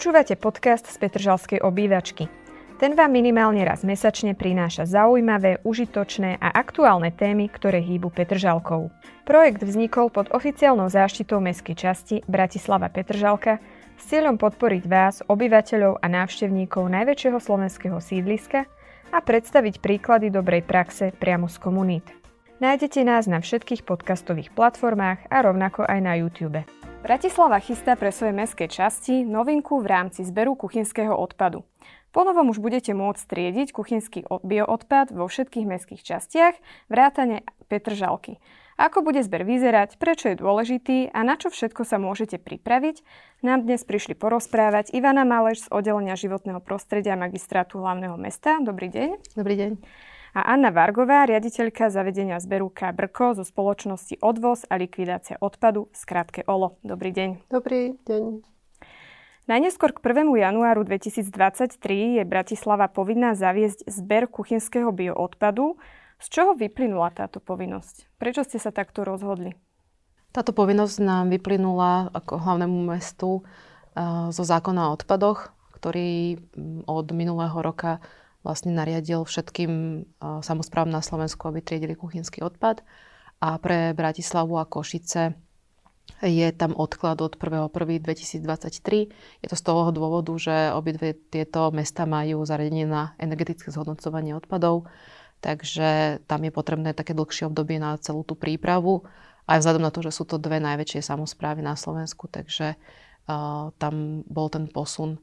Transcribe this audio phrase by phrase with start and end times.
[0.00, 2.24] Počúvate podcast z Petržalskej obývačky.
[2.80, 8.88] Ten vám minimálne raz mesačne prináša zaujímavé, užitočné a aktuálne témy, ktoré hýbu Petržalkou.
[9.28, 13.60] Projekt vznikol pod oficiálnou záštitou mestskej časti Bratislava Petržalka
[14.00, 18.64] s cieľom podporiť vás, obyvateľov a návštevníkov najväčšieho slovenského sídliska
[19.12, 22.19] a predstaviť príklady dobrej praxe priamo z komunít.
[22.60, 26.60] Nájdete nás na všetkých podcastových platformách a rovnako aj na YouTube.
[27.00, 31.64] Bratislava chystá pre svoje mestské časti novinku v rámci zberu kuchynského odpadu.
[32.12, 36.52] Ponovom už budete môcť triediť kuchynský bioodpad vo všetkých mestských častiach,
[36.92, 38.36] vrátane Petržalky.
[38.76, 43.00] Ako bude zber vyzerať, prečo je dôležitý a na čo všetko sa môžete pripraviť,
[43.40, 48.60] nám dnes prišli porozprávať Ivana Malež z oddelenia životného prostredia magistrátu hlavného mesta.
[48.60, 49.32] Dobrý deň.
[49.32, 49.72] Dobrý deň
[50.30, 56.78] a Anna Vargová, riaditeľka zavedenia zberu Brko zo spoločnosti Odvoz a likvidácia odpadu, skrátke OLO.
[56.86, 57.50] Dobrý deň.
[57.50, 58.46] Dobrý deň.
[59.50, 60.30] Najneskôr k 1.
[60.30, 65.74] januáru 2023 je Bratislava povinná zaviesť zber kuchynského bioodpadu.
[66.22, 68.06] Z čoho vyplynula táto povinnosť?
[68.14, 69.58] Prečo ste sa takto rozhodli?
[70.30, 73.42] Táto povinnosť nám vyplynula ako hlavnému mestu
[73.98, 77.98] eh, zo zákona o odpadoch, ktorý mm, od minulého roka
[78.40, 80.04] vlastne nariadil všetkým
[80.40, 82.80] samozprávam na Slovensku, aby triedili kuchynský odpad.
[83.40, 85.32] A pre Bratislavu a Košice
[86.20, 89.08] je tam odklad od 1.1.2023.
[89.40, 94.90] Je to z toho dôvodu, že obidve tieto mesta majú zariadenie na energetické zhodnocovanie odpadov,
[95.40, 99.08] takže tam je potrebné také dlhšie obdobie na celú tú prípravu.
[99.48, 104.22] Aj vzhľadom na to, že sú to dve najväčšie samozprávy na Slovensku, takže uh, tam
[104.28, 105.18] bol ten posun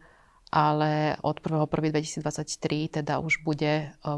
[0.51, 4.11] ale od 1.1.2023 teda už bude e,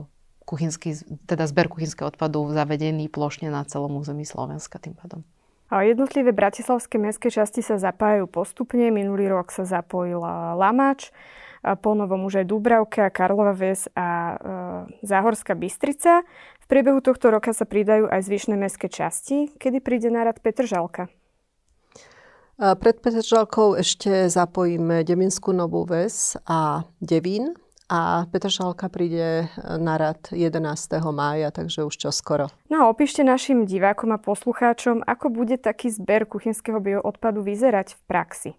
[0.46, 5.22] kuchynský, teda zber kuchynského odpadu zavedený plošne na celom území Slovenska tým pádom.
[5.70, 8.90] Jednotlivé bratislavské mestské časti sa zapájajú postupne.
[8.90, 11.14] Minulý rok sa zapojila Lamač,
[11.60, 14.36] a ponovom už aj Dubravka, Karlova Ves a e,
[15.04, 16.24] Záhorská Bystrica.
[16.64, 21.12] V priebehu tohto roka sa pridajú aj zvyšné mestské časti, kedy príde na rad Petržalka.
[22.60, 27.56] Pred Petržalkou ešte zapojíme Devinskú Novú Ves a Devín
[27.88, 30.60] a Petržalka príde na rad 11.
[31.16, 32.52] mája, takže už čo skoro.
[32.68, 38.02] No a opíšte našim divákom a poslucháčom, ako bude taký zber kuchynského bioodpadu vyzerať v
[38.12, 38.52] praxi.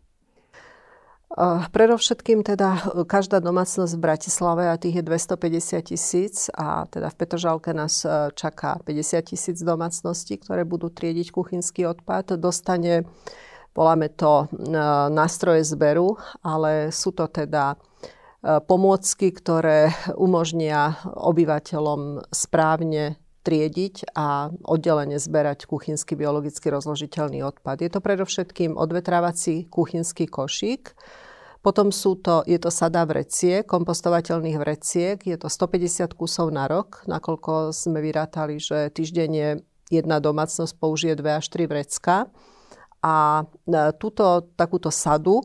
[1.69, 7.71] Predovšetkým teda každá domácnosť v Bratislave a tých je 250 tisíc a teda v Petržalke
[7.71, 13.07] nás e, čaká 50 tisíc domácností, ktoré budú triediť kuchynský odpad, dostane
[13.75, 14.47] Voláme to e,
[15.11, 17.77] nástroje zberu, ale sú to teda e,
[18.61, 27.81] pomôcky, ktoré umožnia obyvateľom správne triediť a oddelenie zberať kuchynský biologicky rozložiteľný odpad.
[27.81, 30.93] Je to predovšetkým odvetrávací kuchynský košík,
[31.61, 37.05] potom sú to, je to sada vreciek, kompostovateľných vreciek, je to 150 kusov na rok,
[37.05, 39.61] nakoľko sme vyrátali, že týždenne
[39.93, 42.33] jedna domácnosť použije 2 až 3 vrecka.
[43.01, 45.41] A e, túto takúto sadu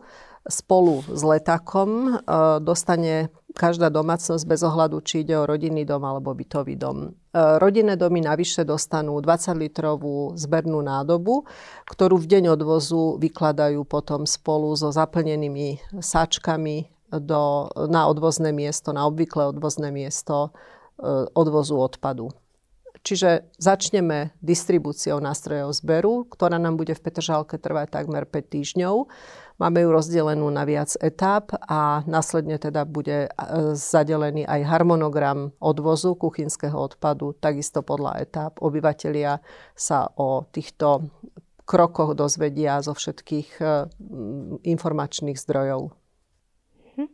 [0.45, 2.11] spolu s letákom e,
[2.59, 7.15] dostane každá domácnosť bez ohľadu, či ide o rodinný dom alebo bytový dom.
[7.31, 11.47] E, rodinné domy navyše dostanú 20-litrovú zbernú nádobu,
[11.87, 19.07] ktorú v deň odvozu vykladajú potom spolu so zaplnenými sáčkami do, na odvozné miesto, na
[19.07, 20.51] obvyklé odvozné miesto
[21.35, 22.31] odvozu odpadu.
[23.05, 29.05] Čiže začneme distribúciou nástrojov zberu, ktorá nám bude v Petržalke trvať takmer 5 týždňov.
[29.61, 33.31] Máme ju rozdelenú na viac etáp a následne teda bude e,
[33.77, 38.57] zadelený aj harmonogram odvozu kuchynského odpadu, takisto podľa etáp.
[38.57, 39.37] Obyvatelia
[39.77, 41.13] sa o týchto
[41.69, 43.65] krokoch dozvedia zo všetkých e,
[44.65, 45.93] informačných zdrojov.
[46.97, 47.09] Hm.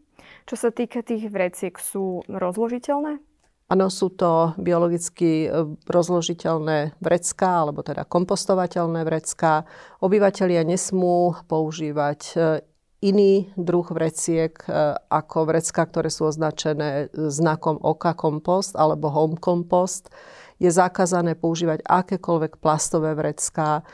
[0.47, 3.30] Čo sa týka tých vreciek, sú rozložiteľné?
[3.71, 5.49] Áno, sú to biologicky e,
[5.87, 9.63] rozložiteľné vrecká, alebo teda kompostovateľné vrecká.
[10.03, 12.67] Obyvatelia nesmú používať e,
[12.99, 20.11] iný druh vreciek e, ako vrecká, ktoré sú označené znakom oka kompost alebo home kompost.
[20.59, 23.87] Je zakázané používať akékoľvek plastové vrecká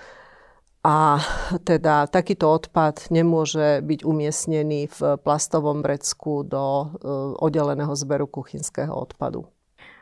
[0.81, 1.21] a
[1.61, 6.91] teda takýto odpad nemôže byť umiestnený v plastovom vrecku do
[7.39, 9.56] oddeleného zberu kuchynského odpadu.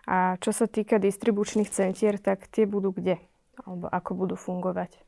[0.05, 3.17] A čo sa týka distribučných centier, tak tie budú kde?
[3.65, 5.05] Alebo ako budú fungovať?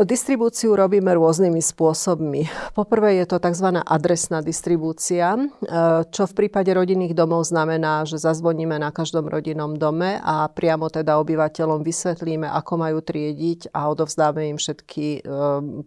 [0.00, 2.72] Distribúciu robíme rôznymi spôsobmi.
[2.72, 3.84] Poprvé je to tzv.
[3.84, 5.44] adresná distribúcia, e,
[6.08, 11.20] čo v prípade rodinných domov znamená, že zazvoníme na každom rodinnom dome a priamo teda
[11.20, 15.22] obyvateľom vysvetlíme, ako majú triediť a odovzdáme im všetky e,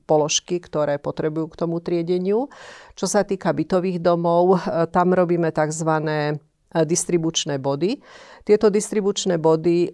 [0.05, 2.53] položky, ktoré potrebujú k tomu triedeniu.
[2.93, 5.89] Čo sa týka bytových domov, e, tam robíme tzv.
[6.81, 8.01] Distribučné body.
[8.41, 9.93] Tieto distribučné body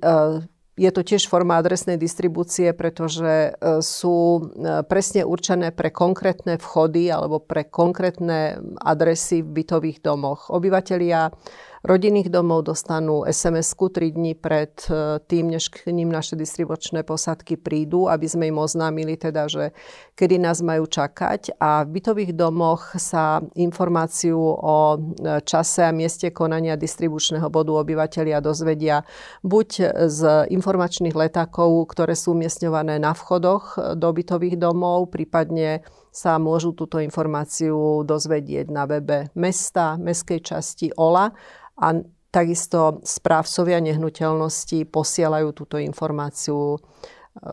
[0.80, 4.42] je to tiež forma adresnej distribúcie, pretože e, sú e,
[4.88, 10.48] presne určené pre konkrétne vchody alebo pre konkrétne adresy v bytových domoch.
[10.48, 11.36] Obyvatelia
[11.84, 17.56] rodinných domov dostanú SMS-ku 3 dní pred e, tým, než k ním naše distribučné posadky
[17.56, 19.72] prídu, aby sme im oznámili teda, že
[20.20, 21.56] kedy nás majú čakať.
[21.60, 25.00] A v bytových domoch sa informáciu o e,
[25.48, 29.08] čase a mieste konania distribučného bodu obyvateľia dozvedia
[29.48, 29.70] buď
[30.12, 30.20] z
[30.52, 38.02] informačných letákov, ktoré sú umiestňované na vchodoch do bytových domov, prípadne sa môžu túto informáciu
[38.02, 41.31] dozvedieť na webe mesta, mestskej časti OLA
[41.80, 46.81] a takisto správcovia nehnuteľnosti posielajú túto informáciu eh,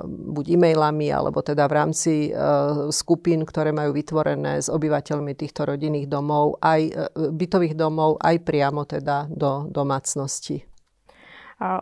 [0.07, 2.33] buď e-mailami, alebo teda v rámci eh,
[2.93, 8.85] skupín, ktoré majú vytvorené s obyvateľmi týchto rodinných domov, aj eh, bytových domov, aj priamo
[8.85, 10.65] teda do domácnosti.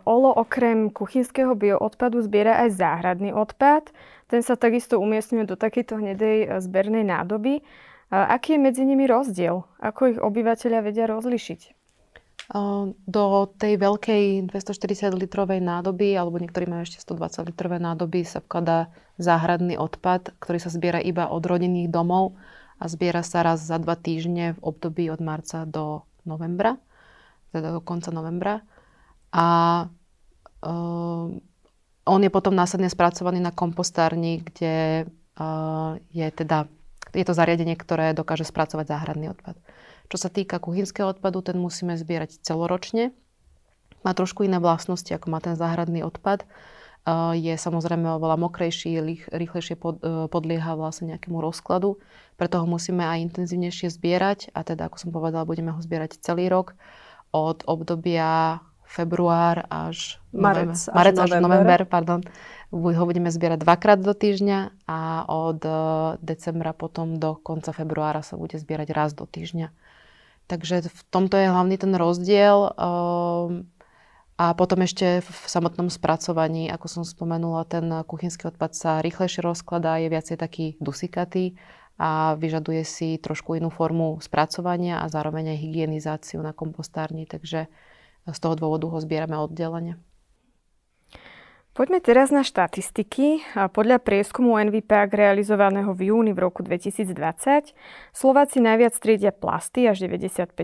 [0.07, 3.91] Olo okrem kuchynského bioodpadu zbiera aj záhradný odpad.
[4.31, 7.59] Ten sa takisto umiestňuje do takejto hnedej zbernej nádoby.
[8.07, 9.67] Aký je medzi nimi rozdiel?
[9.83, 11.74] Ako ich obyvateľia vedia rozlišiť?
[13.09, 13.23] Do
[13.57, 19.81] tej veľkej 240 litrovej nádoby, alebo niektorí majú ešte 120 litrové nádoby, sa vkladá záhradný
[19.81, 22.37] odpad, ktorý sa zbiera iba od rodinných domov
[22.77, 26.77] a zbiera sa raz za dva týždne v období od marca do novembra,
[27.49, 28.61] teda do konca novembra.
[29.33, 29.45] A
[30.61, 31.25] uh,
[32.05, 35.09] on je potom následne spracovaný na kompostárni, kde
[35.39, 36.69] uh, je teda
[37.15, 39.55] je to zariadenie, ktoré dokáže spracovať záhradný odpad.
[40.09, 43.11] Čo sa týka kuchynského odpadu, ten musíme zbierať celoročne.
[44.05, 46.45] Má trošku iné vlastnosti, ako má ten záhradný odpad.
[47.37, 48.97] Je samozrejme oveľa mokrejší,
[49.29, 49.81] rýchlejšie e,
[50.25, 52.01] podlieha vlastne nejakému rozkladu.
[52.33, 56.49] Preto ho musíme aj intenzívnejšie zbierať a teda, ako som povedala, budeme ho zbierať celý
[56.49, 56.73] rok
[57.29, 58.57] od obdobia
[58.89, 61.79] február až marec, november, až, marec až november.
[61.85, 62.21] Pardon,
[62.73, 65.71] ho budeme zbierať dvakrát do týždňa a od e,
[66.25, 69.69] decembra potom do konca februára sa bude zbierať raz do týždňa.
[70.45, 72.69] Takže v tomto je hlavný ten rozdiel.
[72.77, 73.69] Ehm,
[74.35, 79.95] a potom ešte v samotnom spracovaní, ako som spomenula, ten kuchynský odpad sa rýchlejšie rozkladá,
[80.03, 81.55] je viacej taký dusikatý
[81.95, 87.71] a vyžaduje si trošku inú formu spracovania a zároveň aj hygienizáciu na kompostárni, takže
[88.27, 89.95] z toho dôvodu ho zbierame oddelenie.
[91.75, 93.43] Poďme teraz na štatistiky.
[93.51, 97.75] Podľa prieskumu NVPAC realizovaného v júni v roku 2020
[98.15, 100.55] Slováci najviac triedia plasty až 95%,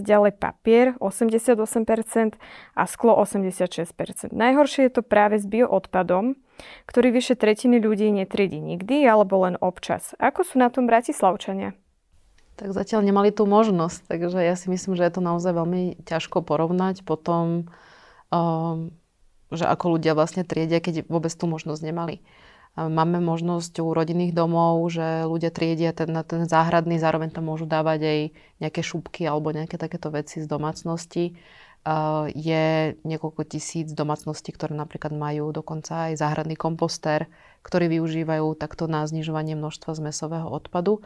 [0.00, 2.40] ďalej papier 88%
[2.72, 3.92] a sklo 86%.
[4.32, 6.40] Najhoršie je to práve s bioodpadom,
[6.88, 10.16] ktorý vyše tretiny ľudí netriedi nikdy alebo len občas.
[10.16, 11.76] Ako sú na tom Bratislavčania?
[12.56, 16.40] Tak zatiaľ nemali tú možnosť, takže ja si myslím, že je to naozaj veľmi ťažko
[16.40, 17.04] porovnať.
[17.04, 17.68] Potom
[18.32, 18.96] um,
[19.52, 22.20] že ako ľudia vlastne triedia, keď vôbec tú možnosť nemali.
[22.78, 28.00] Máme možnosť u rodinných domov, že ľudia triedia ten, ten záhradný, zároveň tam môžu dávať
[28.06, 28.18] aj
[28.62, 31.34] nejaké šupky alebo nejaké takéto veci z domácnosti.
[32.38, 32.64] Je
[33.02, 37.26] niekoľko tisíc domácností, ktoré napríklad majú dokonca aj záhradný komposter,
[37.66, 41.02] ktorý využívajú takto na znižovanie množstva zmesového odpadu.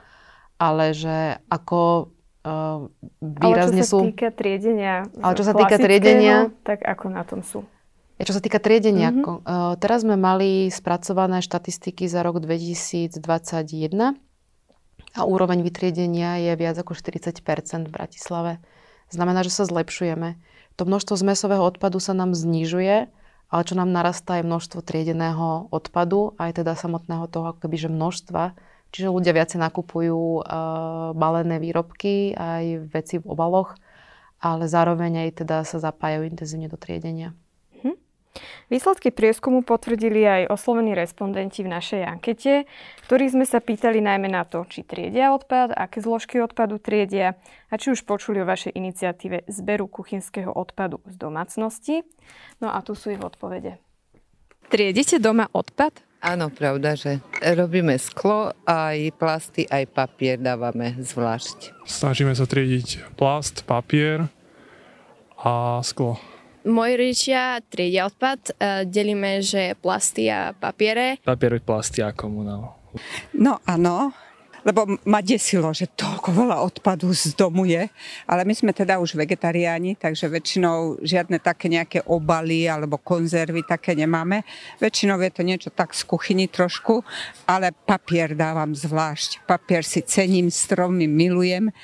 [0.61, 2.13] Ale že ako
[3.23, 4.03] výrazne sú...
[4.03, 6.37] Ale čo sa týka triedenia Ale čo sa týka triedenia...
[6.69, 7.65] Tak ako na tom sú?
[8.23, 9.43] Čo sa týka triedenia, mm-hmm.
[9.43, 13.19] uh, teraz sme mali spracované štatistiky za rok 2021
[15.13, 18.53] a úroveň vytriedenia je viac ako 40 v Bratislave.
[19.11, 20.39] Znamená, že sa zlepšujeme.
[20.79, 23.11] To množstvo zmesového odpadu sa nám znižuje,
[23.53, 28.55] ale čo nám narastá je množstvo triedeného odpadu, aj teda samotného toho akoby, že množstva.
[28.95, 30.45] Čiže ľudia viacej nakupujú uh,
[31.13, 33.75] balené výrobky, aj veci v obaloch,
[34.39, 37.35] ale zároveň aj teda sa zapájajú intenzívne do triedenia.
[38.73, 42.65] Výsledky prieskumu potvrdili aj oslovení respondenti v našej ankete,
[43.05, 47.37] ktorých sme sa pýtali najmä na to, či triedia odpad, aké zložky odpadu triedia
[47.69, 52.01] a či už počuli o vašej iniciatíve zberu kuchynského odpadu z domácnosti.
[52.65, 53.77] No a tu sú ich odpovede.
[54.73, 56.01] Triedite doma odpad?
[56.23, 61.75] Áno, pravda, že robíme sklo, aj plasty, aj papier dávame zvlášť.
[61.85, 64.31] Snažíme sa triediť plast, papier
[65.35, 66.32] a sklo.
[66.63, 68.55] Moji rodičia triedia odpad,
[68.87, 71.19] delíme, že plasty a papiere.
[71.27, 72.79] Papier, plasty a komunál.
[73.35, 74.15] No áno,
[74.63, 77.91] lebo ma desilo, že toľko veľa odpadu z domu je,
[78.31, 83.99] ale my sme teda už vegetariáni, takže väčšinou žiadne také nejaké obaly alebo konzervy také
[83.99, 84.47] nemáme.
[84.79, 87.03] Väčšinou je to niečo tak z kuchyni trošku,
[87.51, 89.43] ale papier dávam zvlášť.
[89.51, 91.75] Papier si cením, stromy milujem,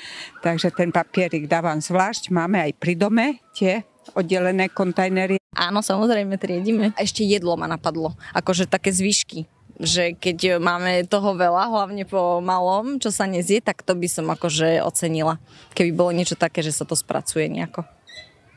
[0.47, 2.31] takže ten papierik dávam zvlášť.
[2.31, 3.83] Máme aj pri dome tie
[4.17, 5.41] oddelené kontajnery.
[5.57, 6.95] Áno, samozrejme, triedime.
[6.95, 9.49] A ešte jedlo ma napadlo, akože také zvyšky
[9.79, 14.27] že keď máme toho veľa, hlavne po malom, čo sa nezie, tak to by som
[14.27, 15.39] akože ocenila.
[15.73, 17.87] Keby bolo niečo také, že sa to spracuje nejako.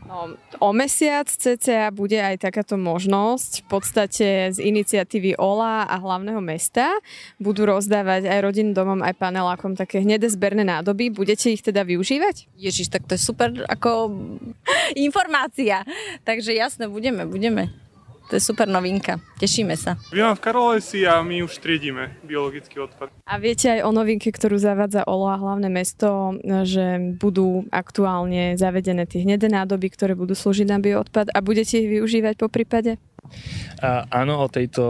[0.01, 3.63] No, o mesiac cca bude aj takáto možnosť.
[3.63, 6.89] V podstate z iniciatívy OLA a hlavného mesta
[7.37, 11.13] budú rozdávať aj rodinným domom, aj panelákom také hnedé zberné nádoby.
[11.13, 12.49] Budete ich teda využívať?
[12.57, 14.17] Ježiš, tak to je super ako
[14.97, 15.85] informácia.
[16.25, 17.90] Takže jasne, budeme, budeme.
[18.31, 19.19] To je super novinka.
[19.43, 19.99] Tešíme sa.
[20.07, 23.11] Bývam v Karolesi a my už triedíme biologický odpad.
[23.27, 29.03] A viete aj o novinke, ktorú zavádza OLO a hlavné mesto, že budú aktuálne zavedené
[29.03, 32.95] tie hnedé nádoby, ktoré budú slúžiť na bioodpad a budete ich využívať po prípade?
[33.81, 34.83] A áno, o tejto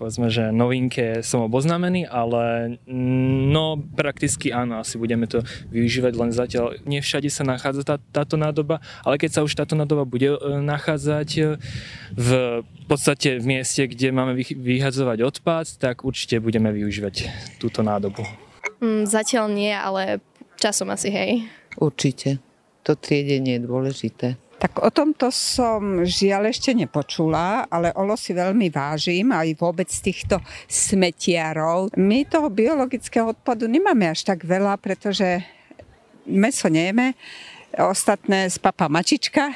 [0.00, 6.76] povedzme, že novinke som oboznámený, ale no prakticky áno, asi budeme to využívať, len zatiaľ
[6.88, 10.38] nie všade sa nachádza tá, táto nádoba, ale keď sa už táto nádoba bude e,
[10.60, 11.42] nachádzať e,
[12.12, 12.30] v
[12.88, 17.28] podstate v mieste, kde máme vyhadzovať odpad, tak určite budeme využívať
[17.60, 18.24] túto nádobu.
[18.80, 20.20] Mm, zatiaľ nie, ale
[20.60, 21.30] časom asi hej.
[21.80, 22.40] Určite.
[22.84, 24.26] To triedenie je dôležité.
[24.56, 30.40] Tak o tomto som žiaľ ešte nepočula, ale Olo si veľmi vážim aj vôbec týchto
[30.64, 31.92] smetiarov.
[32.00, 35.44] My toho biologického odpadu nemáme až tak veľa, pretože
[36.24, 37.12] meso nejeme,
[37.76, 39.52] ostatné z papa mačička,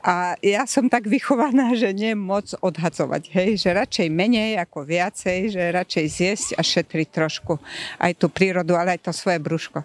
[0.00, 5.52] a ja som tak vychovaná, že nie moc odhadzovať, hej, že radšej menej ako viacej,
[5.52, 7.60] že radšej zjesť a šetriť trošku
[8.00, 9.84] aj tú prírodu, ale aj to svoje brúško.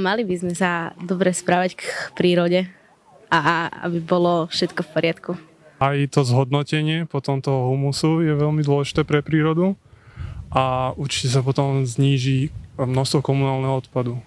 [0.00, 1.82] Mali by sme sa dobre správať k
[2.16, 2.66] prírode,
[3.34, 5.32] a aby bolo všetko v poriadku.
[5.82, 9.74] Aj to zhodnotenie potom toho humusu je veľmi dôležité pre prírodu
[10.54, 14.22] a určite sa potom zníži množstvo komunálneho odpadu.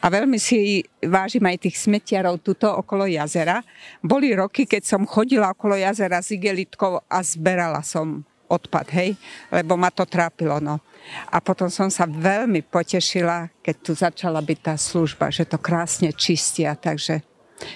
[0.00, 3.60] A veľmi si vážim aj tých smetiarov tuto okolo jazera.
[4.00, 9.14] Boli roky, keď som chodila okolo jazera s igelitkou a zberala som odpad, hej,
[9.52, 10.82] lebo ma to trápilo, no.
[11.30, 16.10] A potom som sa veľmi potešila, keď tu začala byť tá služba, že to krásne
[16.16, 17.22] čistia, takže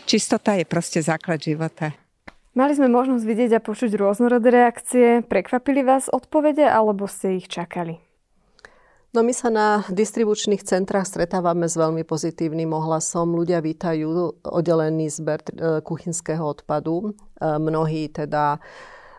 [0.05, 1.93] Čistota je proste základ života.
[2.55, 5.27] Mali sme možnosť vidieť a počuť rôznorodé reakcie.
[5.27, 7.99] Prekvapili vás odpovede alebo ste ich čakali?
[9.15, 13.35] No my sa na distribučných centrách stretávame s veľmi pozitívnym ohlasom.
[13.39, 17.11] Ľudia vítajú oddelený zber e, kuchynského odpadu.
[17.11, 17.11] E,
[17.43, 18.59] mnohí teda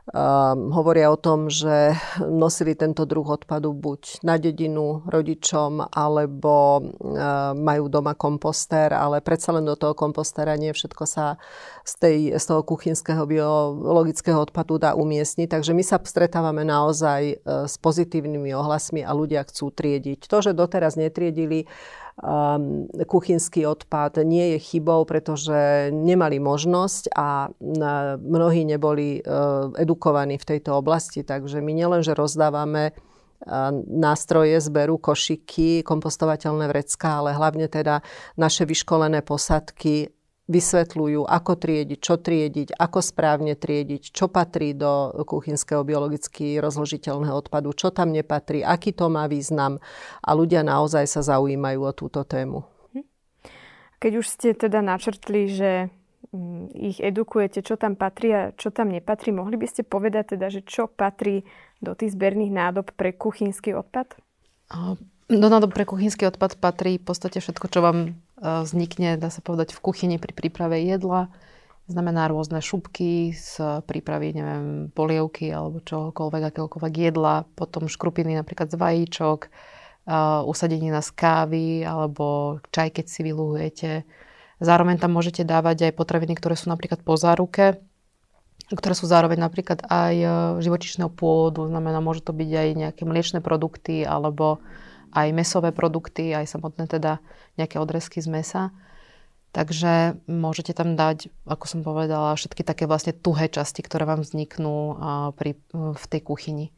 [0.05, 7.57] Um, hovoria o tom, že nosili tento druh odpadu buď na dedinu rodičom, alebo uh,
[7.57, 11.41] majú doma kompostér, ale predsa len do toho kompostéra nie všetko sa
[11.81, 15.49] z, tej, z toho kuchynského biologického odpadu dá umiestniť.
[15.49, 20.29] Takže my sa stretávame naozaj uh, s pozitívnymi ohlasmi a ľudia chcú triediť.
[20.29, 21.65] To, že doteraz netriedili,
[22.23, 27.51] um, kuchynský odpad nie je chybou, pretože nemali možnosť a
[28.19, 31.27] mnohí neboli uh, edukovaní v tejto oblasti.
[31.27, 37.99] Takže my nielenže rozdávame uh, nástroje zberu, košiky, kompostovateľné vrecká, ale hlavne teda
[38.39, 40.14] naše vyškolené posadky
[40.45, 47.73] vysvetľujú, ako triediť, čo triediť, ako správne triediť, čo patrí do kuchynského biologicky rozložiteľného odpadu,
[47.73, 49.81] čo tam nepatrí, aký to má význam
[50.21, 52.61] a ľudia naozaj sa zaujímajú o túto tému.
[53.97, 55.89] Keď už ste teda načrtli, že
[56.29, 60.53] mm, ich edukujete, čo tam patrí a čo tam nepatrí, mohli by ste povedať teda,
[60.53, 61.41] že čo patrí
[61.81, 64.13] do tých zberných nádob pre kuchynský odpad?
[65.25, 69.71] Do nádob pre kuchynský odpad patrí v podstate všetko, čo vám vznikne, dá sa povedať,
[69.71, 71.31] v kuchyni pri príprave jedla.
[71.85, 78.77] Znamená rôzne šupky z prípravy, neviem, polievky alebo čohokoľvek, akéhokoľvek jedla, potom škrupiny napríklad z
[78.81, 83.91] vajíčok, uh, usadenina z kávy alebo čaj, keď si vyluhujete.
[84.57, 87.77] Zároveň tam môžete dávať aj potraviny, ktoré sú napríklad po záruke,
[88.71, 90.27] ktoré sú zároveň napríklad aj e,
[90.63, 94.63] živočišného pôvodu, znamená, môže to byť aj nejaké mliečne produkty alebo
[95.13, 97.21] aj mesové produkty, aj samotné teda
[97.55, 98.63] nejaké odrezky z mesa.
[99.55, 104.99] Takže môžete tam dať, ako som povedala, všetky také vlastne tuhé časti, ktoré vám vzniknú
[105.39, 106.75] pri, v tej kuchyni.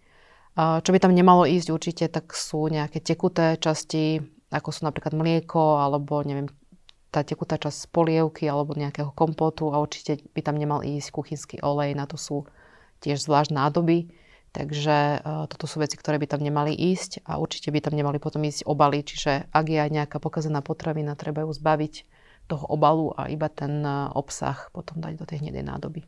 [0.57, 4.22] Čo by tam nemalo ísť určite, tak sú nejaké tekuté časti,
[4.53, 6.50] ako sú napríklad mlieko, alebo neviem,
[7.10, 11.55] tá tekutá časť z polievky alebo nejakého kompotu a určite by tam nemal ísť kuchynský
[11.65, 12.46] olej, na to sú
[13.01, 14.12] tiež zvlášť nádoby.
[14.57, 18.17] Takže uh, toto sú veci, ktoré by tam nemali ísť a určite by tam nemali
[18.17, 19.05] potom ísť obaly.
[19.05, 22.09] Čiže ak je aj nejaká pokazená potravina, treba ju zbaviť
[22.49, 26.01] toho obalu a iba ten uh, obsah potom dať do tej hnedej nádoby.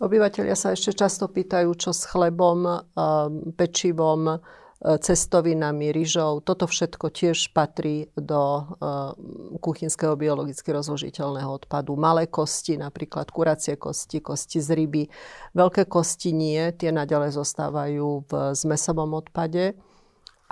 [0.00, 6.44] Obyvateľia sa ešte často pýtajú, čo s chlebom, uh, pečivom, E, cestovinami, ryžou.
[6.44, 8.62] Toto všetko tiež patrí do e,
[9.56, 11.96] kuchynského biologicky rozložiteľného odpadu.
[11.96, 15.02] Malé kosti, napríklad kuracie kosti, kosti z ryby.
[15.56, 19.80] Veľké kosti nie, tie naďalej zostávajú v zmesovom odpade.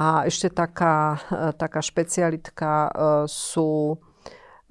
[0.01, 2.91] A ešte taká, e, taká špecialitka
[3.29, 4.14] sú E,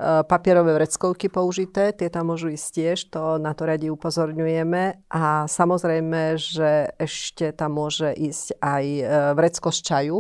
[0.02, 5.06] papierové vreckovky použité, tie tam môžu ísť tiež, to na to radi upozorňujeme.
[5.14, 9.04] A samozrejme, že ešte tam môže ísť aj e,
[9.38, 10.18] vrecko z čaju,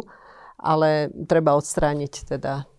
[0.61, 2.69] ale treba odstrániť teda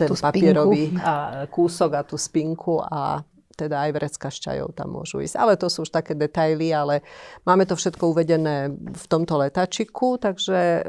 [0.00, 3.20] ten papierový a kúsok a tú spinku a
[3.60, 5.36] teda aj vrecka s čajou tam môžu ísť.
[5.36, 7.04] Ale to sú už také detaily, ale
[7.44, 10.80] máme to všetko uvedené v tomto letačiku, takže e,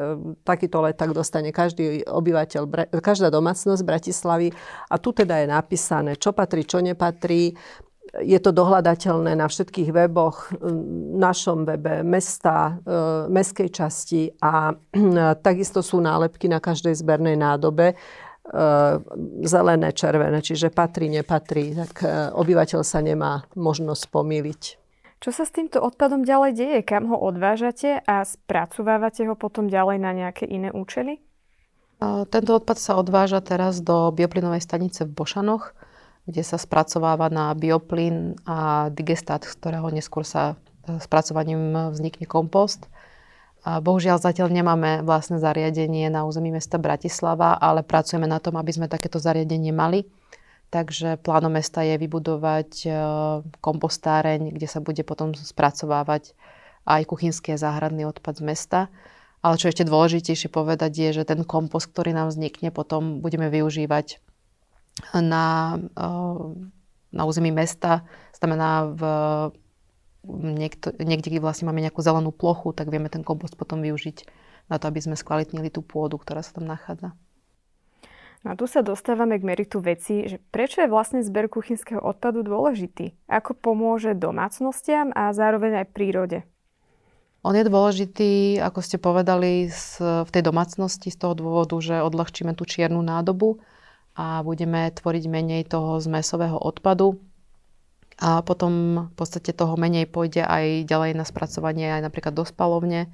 [0.47, 2.63] takýto leták dostane každý obyvateľ,
[3.03, 4.55] každá domácnosť Bratislavy
[4.87, 7.51] a tu teda je napísané, čo patrí, čo nepatrí.
[8.11, 10.51] Je to dohľadateľné na všetkých weboch,
[11.15, 14.75] našom webe, mesta, e, mestskej časti a
[15.47, 18.30] takisto sú nálepky na každej zbernej nádobe E,
[19.47, 24.61] zelené, červené, čiže patrí, nepatrí, tak e, obyvateľ sa nemá možnosť pomýliť.
[25.21, 26.79] Čo sa s týmto odpadom ďalej deje?
[26.83, 31.17] Kam ho odvážate a spracovávate ho potom ďalej na nejaké iné účely?
[31.17, 31.21] E,
[32.27, 35.71] tento odpad sa odváža teraz do bioplynovej stanice v Bošanoch,
[36.27, 40.59] kde sa spracováva na bioplyn a digestát, z ktorého neskôr sa
[40.99, 42.89] spracovaním vznikne kompost.
[43.61, 48.89] Bohužiaľ zatiaľ nemáme vlastné zariadenie na území mesta Bratislava, ale pracujeme na tom, aby sme
[48.89, 50.09] takéto zariadenie mali.
[50.73, 52.89] Takže plánom mesta je vybudovať e,
[53.59, 56.31] kompostáreň, kde sa bude potom spracovávať
[56.87, 58.79] aj kuchynský a záhradný odpad z mesta.
[59.43, 64.23] Ale čo ešte dôležitejšie povedať je, že ten kompost, ktorý nám vznikne, potom budeme využívať
[65.19, 66.09] na, e,
[67.13, 69.01] na území mesta, znamená v
[70.25, 74.25] niekto, niekde, kde vlastne máme nejakú zelenú plochu, tak vieme ten kompost potom využiť
[74.69, 77.17] na to, aby sme skvalitnili tú pôdu, ktorá sa tam nachádza.
[78.41, 82.41] No a tu sa dostávame k meritu veci, že prečo je vlastne zber kuchynského odpadu
[82.41, 83.13] dôležitý?
[83.29, 86.39] Ako pomôže domácnostiam a zároveň aj prírode?
[87.45, 89.69] On je dôležitý, ako ste povedali,
[90.01, 93.61] v tej domácnosti z toho dôvodu, že odľahčíme tú čiernu nádobu
[94.17, 97.21] a budeme tvoriť menej toho zmesového odpadu,
[98.21, 103.09] a potom v podstate toho menej pôjde aj ďalej na spracovanie aj napríklad do spalovne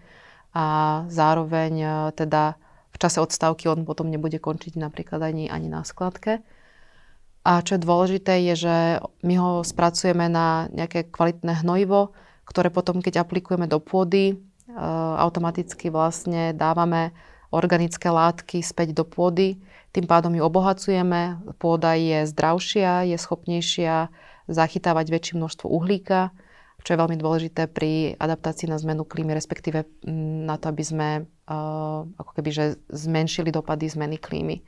[0.51, 0.65] a
[1.07, 2.59] zároveň e, teda
[2.91, 6.43] v čase odstavky on potom nebude končiť napríklad ani, ani na skladke.
[7.47, 8.75] A čo je dôležité je, že
[9.23, 12.11] my ho spracujeme na nejaké kvalitné hnojivo,
[12.43, 14.35] ktoré potom, keď aplikujeme do pôdy, e,
[15.23, 17.15] automaticky vlastne dávame
[17.47, 19.55] organické látky späť do pôdy.
[19.95, 24.11] Tým pádom ju obohacujeme, pôda je zdravšia, je schopnejšia
[24.47, 26.31] zachytávať väčšie množstvo uhlíka,
[26.83, 31.09] čo je veľmi dôležité pri adaptácii na zmenu klímy, respektíve mm, na to, aby sme
[31.25, 34.61] uh, ako keby že zmenšili dopady zmeny klímy.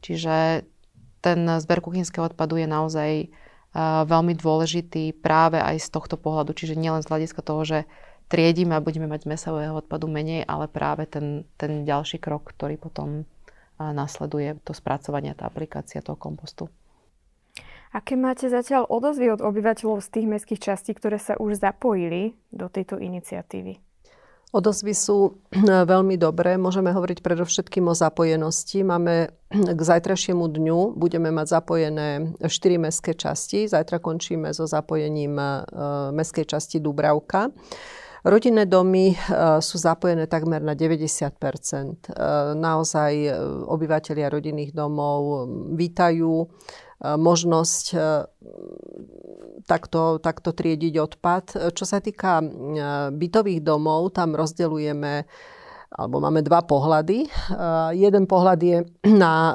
[0.00, 0.64] Čiže
[1.20, 6.54] ten zber kuchynského odpadu je naozaj uh, veľmi dôležitý práve aj z tohto pohľadu.
[6.54, 7.78] Čiže nielen z hľadiska toho, že
[8.30, 13.26] triedíme a budeme mať mesového odpadu menej, ale práve ten, ten ďalší krok, ktorý potom
[13.26, 16.70] uh, nasleduje to spracovanie, tá aplikácia toho kompostu.
[17.96, 22.68] Aké máte zatiaľ odozvy od obyvateľov z tých mestských častí, ktoré sa už zapojili do
[22.68, 23.80] tejto iniciatívy?
[24.52, 25.40] Odozvy sú
[25.92, 26.60] veľmi dobré.
[26.60, 28.84] Môžeme hovoriť predovšetkým o zapojenosti.
[28.84, 29.32] Máme
[29.76, 33.64] k zajtrajšiemu dňu budeme mať zapojené 4 mestské časti.
[33.64, 35.48] Zajtra končíme so zapojením e,
[36.12, 37.48] mestskej časti Dubravka.
[38.28, 39.16] Rodinné domy e,
[39.64, 41.32] sú zapojené takmer na 90 e,
[42.60, 43.12] Naozaj
[43.72, 46.44] obyvateľia rodinných domov vítajú
[47.00, 47.98] možnosť e,
[49.68, 51.44] takto, takto triediť odpad.
[51.76, 52.46] Čo sa týka e,
[53.12, 55.28] bytových domov, tam rozdeľujeme
[55.86, 57.30] alebo máme dva pohľady.
[57.94, 59.54] Jeden pohľad je na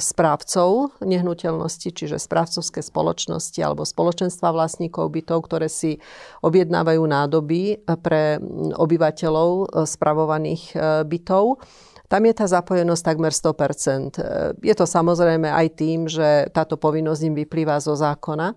[0.00, 6.00] správcov nehnuteľnosti, čiže správcovské spoločnosti alebo spoločenstva vlastníkov bytov, ktoré si
[6.40, 8.40] objednávajú nádoby pre
[8.74, 10.72] obyvateľov spravovaných
[11.04, 11.60] bytov.
[12.08, 14.64] Tam je tá zapojenosť takmer 100%.
[14.64, 18.56] Je to samozrejme aj tým, že táto povinnosť im vyplýva zo zákona,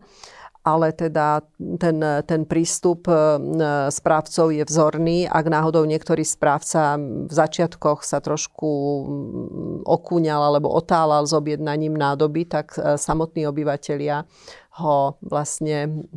[0.62, 1.42] ale teda
[1.82, 1.98] ten,
[2.30, 3.18] ten prístup e,
[3.90, 5.26] správcov je vzorný.
[5.26, 8.70] Ak náhodou niektorý správca v začiatkoch sa trošku
[9.82, 14.30] okúňal alebo otálal s objednaním nádoby, tak e, samotní obyvateľia
[14.80, 16.08] ho vlastne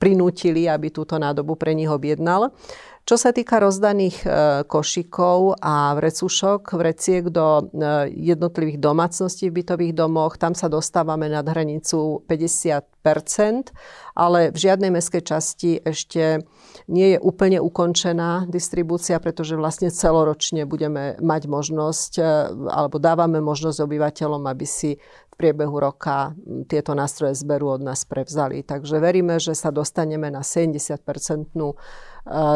[0.00, 2.56] prinútili, aby túto nádobu pre nich objednal.
[3.04, 4.26] Čo sa týka rozdaných e,
[4.70, 11.42] košikov a vrecušok, vreciek do e, jednotlivých domácností v bytových domoch, tam sa dostávame nad
[11.42, 13.72] hranicu 50%
[14.20, 16.44] ale v žiadnej mestskej časti ešte
[16.92, 22.22] nie je úplne ukončená distribúcia, pretože vlastne celoročne budeme mať možnosť, e,
[22.68, 25.00] alebo dávame možnosť obyvateľom, aby si
[25.40, 26.36] priebehu roka
[26.68, 28.60] tieto nástroje zberu od nás prevzali.
[28.60, 31.80] Takže veríme, že sa dostaneme na 70-percentnú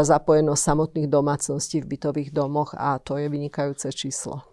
[0.04, 4.44] zapojenosť samotných domácností v bytových domoch a to je vynikajúce číslo.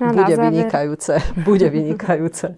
[0.00, 0.48] No, bude záver...
[0.48, 1.14] vynikajúce.
[1.44, 2.56] Bude vynikajúce.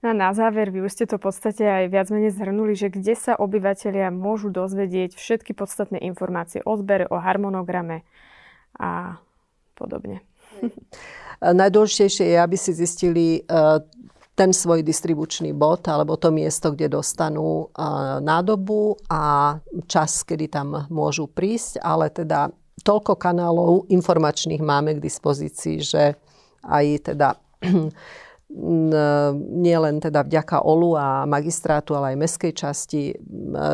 [0.00, 3.18] No na záver, vy už ste to v podstate aj viac menej zhrnuli, že kde
[3.18, 8.06] sa obyvateľia môžu dozvedieť všetky podstatné informácie o zbere, o harmonograme
[8.78, 9.18] a
[9.74, 10.22] podobne.
[11.60, 13.26] Najdôležitejšie je, aby si zistili
[14.36, 17.68] ten svoj distribučný bod alebo to miesto, kde dostanú
[18.20, 25.76] nádobu a čas, kedy tam môžu prísť, ale teda toľko kanálov informačných máme k dispozícii,
[25.84, 26.16] že
[26.64, 27.36] aj teda
[29.60, 33.14] nie len teda vďaka OLU a magistrátu, ale aj meskej časti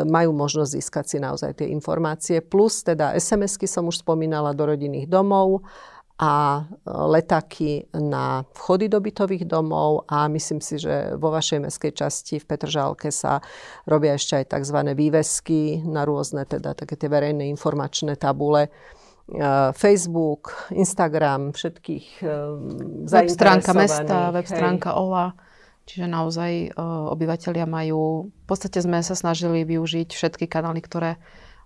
[0.05, 2.45] majú možnosť získať si naozaj tie informácie.
[2.45, 5.65] Plus teda SMS-ky som už spomínala do rodinných domov,
[6.17, 11.93] a e, letaky na vchody do bytových domov a myslím si, že vo vašej meskej
[11.93, 13.45] časti v Petržálke sa
[13.85, 14.79] robia ešte aj tzv.
[14.97, 18.69] vývesky na rôzne teda také tie verejné informačné tabule.
[18.69, 18.71] E,
[19.77, 22.29] Facebook, Instagram, všetkých e,
[23.13, 25.37] web stránka mesta, web stránka OLA.
[25.87, 26.75] Čiže naozaj
[27.15, 28.27] obyvateľia majú...
[28.27, 31.15] V podstate sme sa snažili využiť všetky kanály, ktoré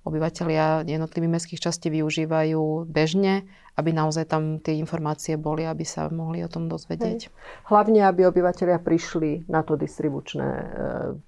[0.05, 3.45] obyvateľia jednotlivých mestských častí využívajú bežne,
[3.77, 7.21] aby naozaj tam tie informácie boli, aby sa mohli o tom dozvedieť.
[7.29, 7.33] Hej.
[7.69, 10.65] Hlavne, aby obyvateľia prišli na to distribučné e,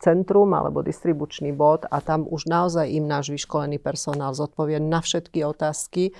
[0.00, 5.44] centrum alebo distribučný bod a tam už naozaj im náš vyškolený personál zodpovie na všetky
[5.44, 6.12] otázky, e,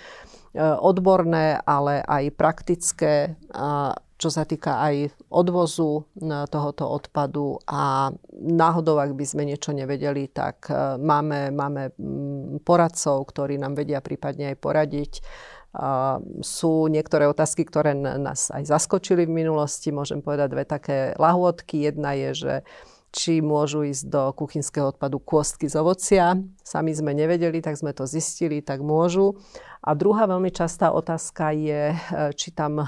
[0.61, 3.37] odborné, ale aj praktické
[4.23, 6.03] čo sa týka aj odvozu e,
[6.47, 11.91] tohoto odpadu a náhodou, ak by sme niečo nevedeli, tak e, máme, máme
[12.63, 15.15] poradcov, ktorí nám vedia prípadne aj poradiť.
[16.45, 19.89] Sú niektoré otázky, ktoré nás aj zaskočili v minulosti.
[19.89, 21.89] Môžem povedať dve také lahôdky.
[21.89, 22.55] Jedna je, že
[23.13, 26.41] či môžu ísť do kuchynského odpadu kôstky z ovocia.
[26.65, 29.37] Sami sme nevedeli, tak sme to zistili, tak môžu.
[29.83, 31.97] A druhá veľmi častá otázka je, e,
[32.39, 32.87] či tam, e,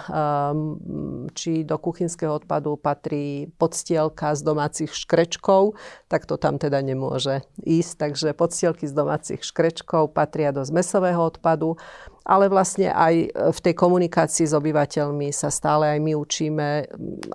[1.34, 5.74] či do kuchynského odpadu patrí podstielka z domácich škrečkov,
[6.06, 7.92] tak to tam teda nemôže ísť.
[7.98, 11.76] Takže podstielky z domácich škrečkov patria do zmesového odpadu
[12.24, 16.68] ale vlastne aj v tej komunikácii s obyvateľmi sa stále aj my učíme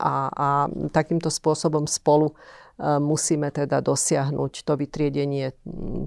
[0.01, 0.47] a, a
[0.89, 2.33] takýmto spôsobom spolu
[2.79, 5.51] musíme teda dosiahnuť to vytriedenie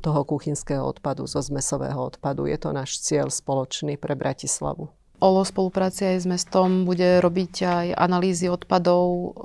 [0.01, 2.49] toho kuchynského odpadu zo zmesového odpadu.
[2.49, 4.89] Je to náš cieľ spoločný pre Bratislavu.
[5.23, 9.37] OLO spolupráci aj s mestom bude robiť aj analýzy odpadov,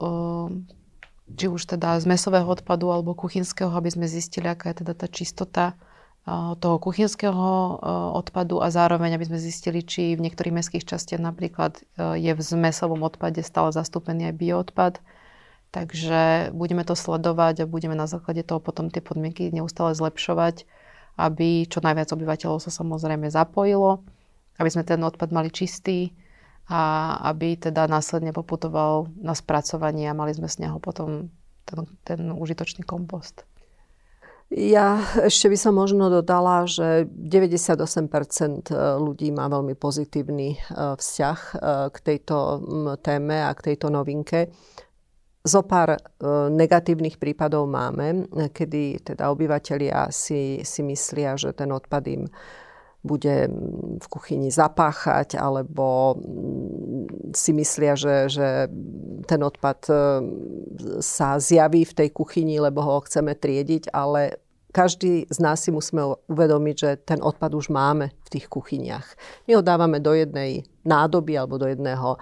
[1.27, 5.05] či už teda z mesového odpadu alebo kuchynského, aby sme zistili, aká je teda tá
[5.11, 5.77] čistota
[6.59, 7.79] toho kuchynského
[8.15, 13.03] odpadu a zároveň, aby sme zistili, či v niektorých mestských častiach napríklad je v zmesovom
[13.03, 14.93] odpade stále zastúpený aj bioodpad
[15.71, 20.63] Takže budeme to sledovať a budeme na základe toho potom tie podmienky neustále zlepšovať,
[21.19, 24.05] aby čo najviac obyvateľov sa samozrejme zapojilo,
[24.57, 26.15] aby sme ten odpad mali čistý
[26.67, 31.31] a aby teda následne poputoval na spracovanie a mali sme z neho potom
[31.67, 33.43] ten, ten užitočný kompost.
[34.47, 40.57] Ja ešte by som možno dodala, že 98% ľudí má veľmi pozitívny e,
[40.95, 41.55] vzťah e,
[41.91, 42.35] k tejto
[43.03, 44.47] téme a k tejto novinke.
[45.47, 45.99] Zo pár e,
[46.51, 52.27] negatívnych prípadov máme, kedy teda obyvateľia si, si myslia, že ten odpad im
[53.07, 53.47] bude
[54.03, 56.19] v kuchyni zapáchať, alebo
[57.31, 58.67] si myslia, že, že
[59.23, 59.93] ten odpad e,
[60.99, 64.43] sa zjaví v tej kuchyni, lebo ho chceme triediť, ale
[64.75, 69.15] každý z nás si musíme uvedomiť, že ten odpad už máme v tých kuchyniach.
[69.47, 72.19] My ho dávame do jednej nádoby alebo do jedného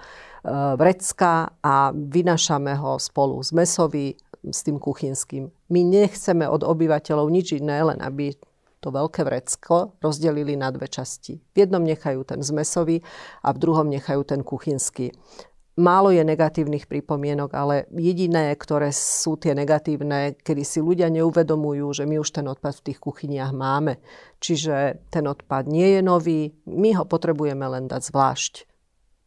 [0.78, 4.14] vrecka a vynašame ho spolu s mesový,
[4.46, 5.50] s tým kuchynským.
[5.74, 8.30] My nechceme od obyvateľov nič iné, len aby
[8.78, 11.42] to veľké vrecko rozdelili na dve časti.
[11.42, 13.02] V jednom nechajú ten zmesový
[13.42, 15.10] a v druhom nechajú ten kuchynský.
[15.76, 22.04] málo je negatívnych pripomienok, ale jediné, ktoré sú tie negatívne, kedy si ľudia neuvedomujú, že
[22.08, 24.00] my už ten odpad v tých kuchyniach máme.
[24.40, 28.75] Čiže ten odpad nie je nový, my ho potrebujeme len dať zvlášť.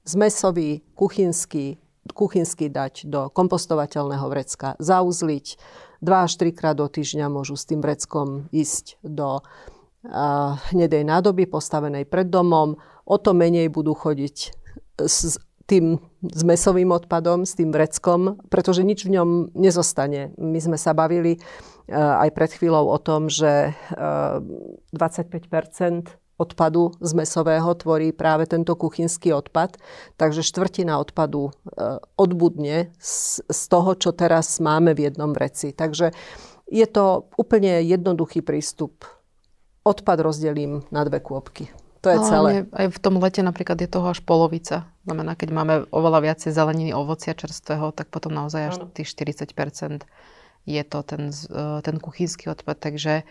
[0.10, 1.78] Zmesový, kuchynský,
[2.18, 5.62] kuchynský dať do kompostovateľného vrecka, zauzliť.
[6.02, 11.46] 2 až 3 krát do týždňa môžu s tým vreckom ísť do uh, hnedej nádoby
[11.46, 12.82] postavenej pred domom.
[13.06, 14.38] O to menej budú chodiť
[14.98, 15.38] s
[15.70, 20.34] tým zmesovým odpadom, s tým vreckom, pretože nič v ňom nezostane.
[20.42, 24.42] My sme sa bavili uh, aj pred chvíľou o tom, že uh,
[24.90, 25.54] 25
[26.40, 29.76] odpadu z mesového tvorí práve tento kuchynský odpad.
[30.16, 31.52] Takže štvrtina odpadu e,
[32.16, 35.76] odbudne z, toho, čo teraz máme v jednom vreci.
[35.76, 36.16] Takže
[36.72, 39.04] je to úplne jednoduchý prístup.
[39.84, 41.68] Odpad rozdelím na dve kôpky.
[42.00, 42.52] To je Ale celé.
[42.72, 44.88] Aj v tom lete napríklad je toho až polovica.
[45.04, 50.08] Znamená, keď máme oveľa viacej zeleniny, ovocia čerstvého, tak potom naozaj až tých 40%
[50.64, 52.78] je to ten, e, ten kuchynský odpad.
[52.80, 53.28] Takže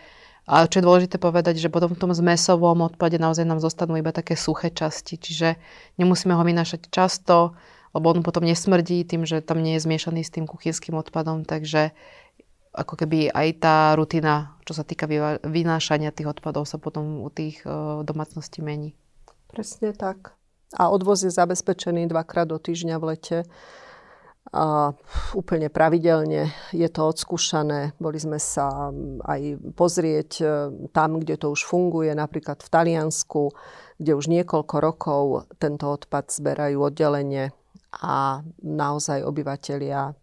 [0.49, 4.09] a čo je dôležité povedať, že potom v tom zmesovom odpade naozaj nám zostanú iba
[4.09, 5.61] také suché časti, čiže
[6.01, 7.53] nemusíme ho vynášať často,
[7.93, 11.93] lebo on potom nesmrdí tým, že tam nie je zmiešaný s tým kuchynským odpadom, takže
[12.73, 15.05] ako keby aj tá rutina, čo sa týka
[15.45, 18.93] vynášania tých odpadov, sa potom u tých e, domácností mení.
[19.49, 20.33] Presne tak.
[20.77, 23.37] A odvoz je zabezpečený dvakrát do týždňa v lete
[24.49, 24.97] a
[25.37, 27.93] úplne pravidelne je to odskúšané.
[28.01, 28.89] Boli sme sa
[29.25, 29.41] aj
[29.77, 30.45] pozrieť e,
[30.89, 33.53] tam, kde to už funguje, napríklad v Taliansku,
[34.01, 35.23] kde už niekoľko rokov
[35.61, 37.53] tento odpad zberajú oddelenie
[38.01, 40.17] a naozaj obyvateľia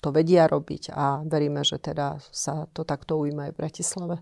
[0.00, 4.16] to vedia robiť a veríme, že teda sa to takto ujme aj v Bratislave.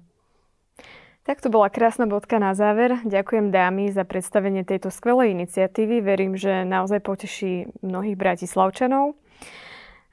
[1.29, 3.05] Tak to bola krásna bodka na záver.
[3.05, 6.01] Ďakujem dámy za predstavenie tejto skvelej iniciatívy.
[6.01, 9.13] Verím, že naozaj poteší mnohých bratislavčanov.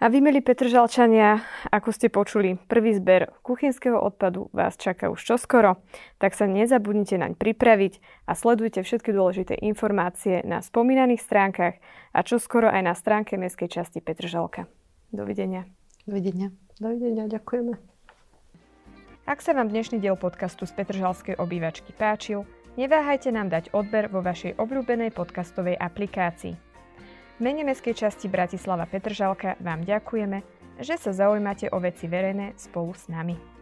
[0.03, 1.39] A vy, milí Petržalčania,
[1.71, 5.79] ako ste počuli, prvý zber kuchynského odpadu vás čaká už čoskoro,
[6.19, 11.79] tak sa nezabudnite naň pripraviť a sledujte všetky dôležité informácie na spomínaných stránkach
[12.11, 14.67] a čoskoro aj na stránke mestskej časti Petržalka.
[15.15, 15.63] Dovidenia.
[16.03, 16.51] Dovidenia.
[16.75, 17.94] Dovidenia, ďakujeme.
[19.25, 22.45] Ak sa vám dnešný diel podcastu z Petržalskej obývačky páčil,
[22.77, 26.53] neváhajte nám dať odber vo vašej obľúbenej podcastovej aplikácii.
[26.53, 30.45] V mene mestskej časti Bratislava Petržalka vám ďakujeme,
[30.77, 33.54] že sa zaujímate o veci verejné spolu s nami.